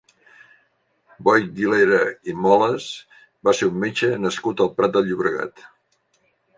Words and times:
Boi 1.27 1.43
Guilera 1.59 1.99
i 2.31 2.35
Molas 2.47 2.89
va 3.49 3.57
ser 3.61 3.71
un 3.71 3.79
metge 3.87 4.13
nascut 4.27 4.69
al 4.69 4.77
Prat 4.81 4.99
de 5.01 5.09
Llobregat. 5.09 5.67